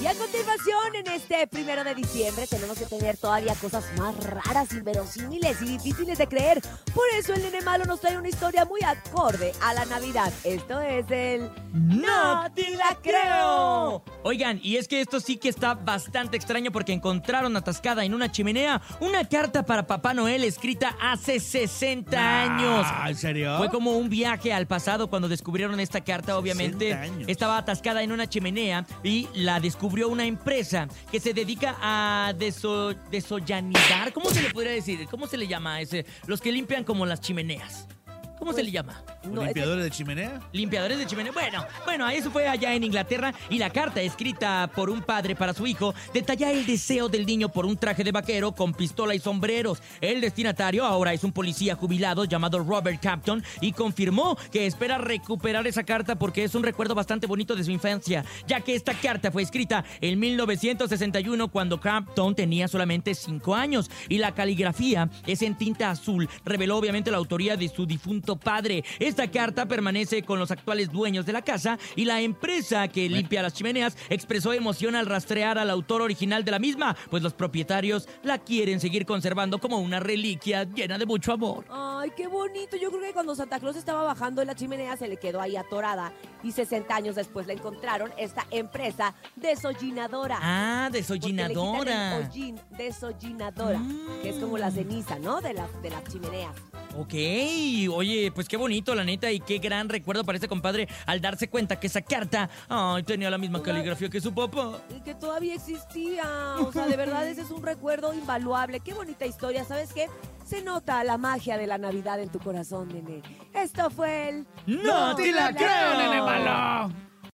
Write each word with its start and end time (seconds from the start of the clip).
Y 0.00 0.06
a 0.06 0.14
continuación, 0.14 0.94
en 0.94 1.08
este 1.08 1.48
primero 1.48 1.82
de 1.82 1.92
diciembre, 1.92 2.46
tenemos 2.46 2.78
que 2.78 2.86
tener 2.86 3.16
todavía 3.16 3.52
cosas 3.56 3.84
más 3.98 4.14
raras, 4.22 4.72
inverosímiles 4.72 5.60
y 5.60 5.76
difíciles 5.76 6.18
de 6.18 6.28
creer. 6.28 6.62
Por 6.94 7.04
eso 7.18 7.34
el 7.34 7.42
nene 7.42 7.62
malo 7.62 7.84
nos 7.84 8.00
trae 8.00 8.16
una 8.16 8.28
historia 8.28 8.64
muy 8.64 8.80
acorde 8.82 9.52
a 9.60 9.74
la 9.74 9.86
Navidad. 9.86 10.32
Esto 10.44 10.80
es 10.80 11.04
el 11.10 11.50
¡No 11.72 12.46
te 12.54 12.70
la 12.76 12.96
creo! 13.02 14.04
Oigan, 14.22 14.60
y 14.62 14.76
es 14.76 14.86
que 14.86 15.00
esto 15.00 15.18
sí 15.18 15.36
que 15.36 15.48
está 15.48 15.74
bastante 15.74 16.36
extraño 16.36 16.70
porque 16.70 16.92
encontraron 16.92 17.56
atascada 17.56 18.04
en 18.04 18.14
una 18.14 18.30
chimenea 18.30 18.80
una 19.00 19.28
carta 19.28 19.64
para 19.64 19.86
Papá 19.86 20.14
Noel 20.14 20.44
escrita 20.44 20.96
hace 21.00 21.40
60 21.40 22.42
años. 22.42 22.86
Ah, 22.88 23.06
¿En 23.08 23.16
serio? 23.16 23.56
Fue 23.58 23.68
como 23.68 23.98
un 23.98 24.08
viaje 24.08 24.52
al 24.52 24.66
pasado 24.68 25.08
cuando 25.10 25.28
descubrieron 25.28 25.80
esta 25.80 26.02
carta, 26.02 26.38
obviamente. 26.38 26.92
60 26.92 27.00
años. 27.02 27.28
Estaba 27.28 27.58
atascada 27.58 28.04
en 28.04 28.12
una 28.12 28.28
chimenea 28.28 28.86
y 29.02 29.28
la 29.34 29.58
descubrió 29.88 30.10
una 30.10 30.26
empresa 30.26 30.86
que 31.10 31.18
se 31.18 31.32
dedica 31.32 31.74
a 31.80 32.34
deso, 32.36 32.92
desollanizar. 33.10 34.12
¿Cómo 34.12 34.28
se 34.28 34.42
le 34.42 34.50
podría 34.50 34.72
decir? 34.72 35.06
¿Cómo 35.10 35.26
se 35.26 35.38
le 35.38 35.48
llama 35.48 35.76
a 35.76 35.80
ese? 35.80 36.04
Los 36.26 36.42
que 36.42 36.52
limpian 36.52 36.84
como 36.84 37.06
las 37.06 37.22
chimeneas. 37.22 37.88
¿Cómo 38.38 38.52
se 38.52 38.62
le 38.62 38.70
llama? 38.70 39.02
No, 39.24 39.44
¿Limpiadores 39.44 39.84
de 39.84 39.90
chimenea? 39.90 40.40
Limpiadores 40.52 40.98
de 40.98 41.06
chimenea. 41.06 41.32
Bueno, 41.32 41.64
bueno, 41.84 42.08
eso 42.08 42.30
fue 42.30 42.46
allá 42.46 42.72
en 42.74 42.84
Inglaterra 42.84 43.34
y 43.50 43.58
la 43.58 43.70
carta 43.70 44.00
escrita 44.00 44.70
por 44.74 44.90
un 44.90 45.02
padre 45.02 45.34
para 45.34 45.52
su 45.52 45.66
hijo 45.66 45.94
detalla 46.14 46.50
el 46.52 46.64
deseo 46.64 47.08
del 47.08 47.26
niño 47.26 47.48
por 47.48 47.66
un 47.66 47.76
traje 47.76 48.04
de 48.04 48.12
vaquero 48.12 48.52
con 48.52 48.72
pistola 48.74 49.14
y 49.14 49.18
sombreros. 49.18 49.82
El 50.00 50.20
destinatario 50.20 50.84
ahora 50.84 51.12
es 51.12 51.24
un 51.24 51.32
policía 51.32 51.74
jubilado 51.74 52.24
llamado 52.24 52.60
Robert 52.60 53.00
Capton 53.02 53.42
y 53.60 53.72
confirmó 53.72 54.36
que 54.52 54.66
espera 54.66 54.98
recuperar 54.98 55.66
esa 55.66 55.82
carta 55.82 56.16
porque 56.16 56.44
es 56.44 56.54
un 56.54 56.62
recuerdo 56.62 56.94
bastante 56.94 57.26
bonito 57.26 57.56
de 57.56 57.64
su 57.64 57.72
infancia, 57.72 58.24
ya 58.46 58.60
que 58.60 58.74
esta 58.74 58.94
carta 58.94 59.32
fue 59.32 59.42
escrita 59.42 59.84
en 60.00 60.18
1961 60.18 61.48
cuando 61.48 61.80
Capton 61.80 62.34
tenía 62.34 62.68
solamente 62.68 63.14
5 63.14 63.54
años 63.54 63.90
y 64.08 64.18
la 64.18 64.32
caligrafía 64.32 65.10
es 65.26 65.42
en 65.42 65.56
tinta 65.56 65.90
azul. 65.90 66.28
Reveló 66.44 66.76
obviamente 66.76 67.10
la 67.10 67.16
autoría 67.16 67.56
de 67.56 67.68
su 67.68 67.84
difunto 67.84 68.27
padre. 68.36 68.84
Esta 68.98 69.30
carta 69.30 69.66
permanece 69.66 70.22
con 70.22 70.38
los 70.38 70.50
actuales 70.50 70.90
dueños 70.90 71.24
de 71.26 71.32
la 71.32 71.42
casa 71.42 71.78
y 71.96 72.04
la 72.04 72.20
empresa 72.20 72.88
que 72.88 73.08
limpia 73.08 73.42
las 73.42 73.54
chimeneas 73.54 73.96
expresó 74.10 74.52
emoción 74.52 74.94
al 74.96 75.06
rastrear 75.06 75.58
al 75.58 75.70
autor 75.70 76.02
original 76.02 76.44
de 76.44 76.50
la 76.50 76.58
misma, 76.58 76.96
pues 77.10 77.22
los 77.22 77.34
propietarios 77.34 78.08
la 78.22 78.38
quieren 78.38 78.80
seguir 78.80 79.06
conservando 79.06 79.58
como 79.58 79.78
una 79.78 80.00
reliquia 80.00 80.64
llena 80.64 80.98
de 80.98 81.06
mucho 81.06 81.32
amor. 81.32 81.64
Ay, 81.70 82.10
qué 82.16 82.26
bonito. 82.26 82.76
Yo 82.76 82.90
creo 82.90 83.02
que 83.02 83.12
cuando 83.12 83.34
Santa 83.34 83.58
Claus 83.58 83.76
estaba 83.76 84.02
bajando 84.02 84.40
de 84.40 84.46
la 84.46 84.54
chimenea 84.54 84.96
se 84.96 85.08
le 85.08 85.16
quedó 85.16 85.40
ahí 85.40 85.56
atorada 85.56 86.12
y 86.42 86.52
60 86.52 86.94
años 86.94 87.14
después 87.16 87.46
la 87.46 87.52
encontraron 87.52 88.12
esta 88.18 88.46
empresa 88.50 89.14
desollinadora. 89.36 90.38
Ah, 90.40 90.88
desollinadora. 90.92 92.18
hollín, 92.28 92.60
desollinadora, 92.76 93.78
Mm. 93.78 94.22
que 94.22 94.30
es 94.30 94.36
como 94.36 94.58
la 94.58 94.70
ceniza, 94.70 95.18
¿no? 95.18 95.40
De 95.40 95.52
las, 95.52 95.82
de 95.82 95.90
las 95.90 96.04
chimeneas. 96.04 96.54
Ok, 97.00 97.14
oye, 97.94 98.32
pues 98.34 98.48
qué 98.48 98.56
bonito, 98.56 98.92
la 98.92 99.04
neta, 99.04 99.30
y 99.30 99.38
qué 99.38 99.58
gran 99.58 99.88
recuerdo 99.88 100.24
para 100.24 100.34
este 100.34 100.48
compadre 100.48 100.88
al 101.06 101.20
darse 101.20 101.48
cuenta 101.48 101.78
que 101.78 101.86
esa 101.86 102.02
carta 102.02 102.50
ay, 102.68 103.04
tenía 103.04 103.30
la 103.30 103.38
misma 103.38 103.62
caligrafía 103.62 104.08
que 104.08 104.20
su 104.20 104.34
papá. 104.34 104.80
Y 104.90 105.00
que 105.02 105.14
todavía 105.14 105.54
existía. 105.54 106.24
O 106.58 106.72
sea, 106.72 106.86
de 106.86 106.96
verdad 106.96 107.28
ese 107.28 107.42
es 107.42 107.50
un 107.52 107.62
recuerdo 107.62 108.14
invaluable. 108.14 108.80
Qué 108.80 108.94
bonita 108.94 109.26
historia. 109.26 109.64
¿Sabes 109.64 109.92
qué? 109.92 110.08
Se 110.44 110.60
nota 110.60 111.04
la 111.04 111.18
magia 111.18 111.56
de 111.56 111.68
la 111.68 111.78
Navidad 111.78 112.20
en 112.20 112.30
tu 112.30 112.40
corazón, 112.40 112.88
nene. 112.88 113.22
Esto 113.54 113.90
fue 113.90 114.30
el... 114.30 114.46
¡No 114.66 115.14
te 115.14 115.30
la 115.30 115.54
creo, 115.54 115.98
nene 115.98 116.20
malo! 116.20 117.07